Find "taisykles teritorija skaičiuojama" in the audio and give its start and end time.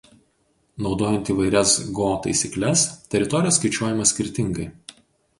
2.23-4.07